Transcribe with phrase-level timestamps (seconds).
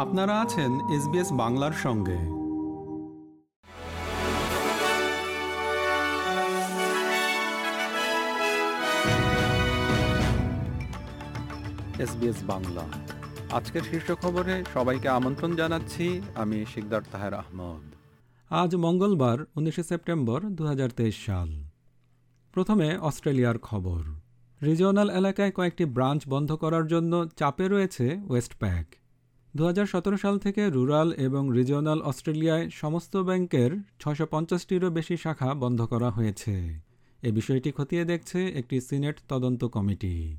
[0.00, 2.18] আপনারা আছেন এসবিএস বাংলার সঙ্গে।
[12.02, 12.82] এসবিএস বাংলা।
[13.50, 17.94] আজকের শীর্ষ খবরে সবাইকে আমন্ত্রণ জানাচ্ছি আমি শিকদার তাহের আহমদ।
[18.52, 21.64] আজ মঙ্গলবার উনিশে সেপ্টেম্বর দু হাজার তেইশ সাল।
[22.52, 24.02] প্রথমে অস্ট্রেলিয়ার খবর।
[24.62, 28.99] রিজিওনাল এলাকায় কয়েকটি ব্রাঞ্চ বন্ধ করার জন্য চাপে রয়েছে ওয়েস্টপ্যাক
[29.56, 35.54] দু হাজার সতেরো সাল থেকে রুরাল এবং রিজিওনাল অস্ট্রেলিয়ায় সমস্ত ব্যাংকের ছশো পঞ্চাশটিরও বেশি শাখা
[35.54, 36.80] বন্ধ করা হয়েছে।
[37.22, 40.36] এ বিষয়টি খতিয়ে দেখছে একটি সিনেট তদন্ত কমিটি।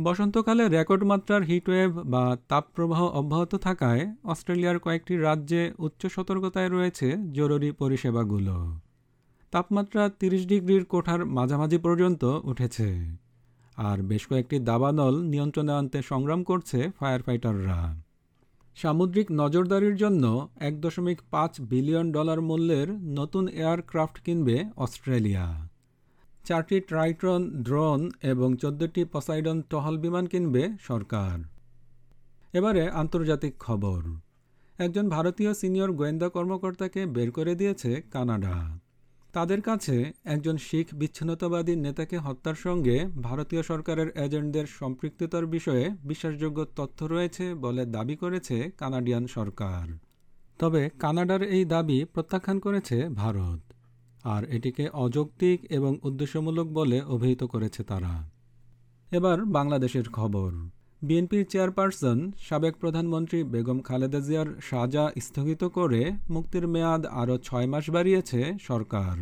[0.00, 7.70] বসন্তকালে রেকর্ড মাত্রার হিটওয়েভ বা তাপপ্রবাহ অব্যাহত থাকায় অস্ট্রেলিয়ার কয়েকটি রাজ্যে উচ্চ সতর্কতায় রয়েছে জরুরি
[7.72, 8.56] পরিষেবাগুলো।
[9.50, 13.18] তাপমাত্রা তিরিশ ডিগ্রির কোঠার মাঝামাঝি পর্যন্ত উঠেছে।
[13.76, 17.78] আর বেশ কয়েকটি দাবানল নিয়ন্ত্রণে আনতে সংগ্রাম করছে ফায়ার ফাইটাররা
[18.82, 25.68] সামুদ্রিক নজরদারির জন্য এক দশমিক পাঁচ বিলিয়ন ডলার মূল্যের নতুন এয়ারক্রাফট কিনবে অস্ট্রেলিয়া।
[26.44, 31.44] চারটি ট্রাইট্রন, ড্রোন এবং চোদ্দটি পসাইডন টহল বিমান কিনবে সরকার।
[32.52, 34.02] এবারে আন্তর্জাতিক খবর।
[34.78, 38.87] একজন ভারতীয় সিনিয়র গোয়েন্দা কর্মকর্তাকে বের করে দিয়েছে কানাডা।
[39.32, 47.04] তাদের কাছে একজন শিখ বিচ্ছিন্নতাবাদী নেতাকে হত্যার সঙ্গে ভারতীয় সরকারের এজেন্টদের সম্পৃক্ততার বিষয়ে বিশ্বাসযোগ্য তথ্য
[47.04, 49.84] রয়েছে বলে দাবি করেছে কানাডিয়ান সরকার।
[50.58, 53.60] তবে কানাডার এই দাবি প্রত্যাখ্যান করেছে ভারত,
[54.24, 58.14] আর এটিকে অযৌক্তিক এবং উদ্দেশ্যমূলক বলে অভিহিত করেছে তারা।
[59.12, 60.52] এবার বাংলাদেশের খবর।
[61.02, 67.90] বিএনপির চেয়ারপারসন সাবেক প্রধানমন্ত্রী বেগম খালেদা জিয়ার সাজা স্থগিত করে মুক্তির মেয়াদ আরও ছয় মাস
[67.90, 69.16] বাড়িয়েছে সরকার।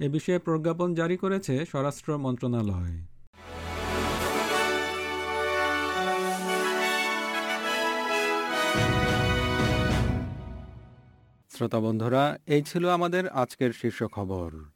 [0.00, 2.94] এ বিষয়ে প্রজ্ঞাপন জারি করেছে স্বরাষ্ট্র মন্ত্রণালয়।
[11.50, 14.75] শ্রোতা বন্ধুরা, এই ছিল আমাদের আজকের শীর্ষ খবর।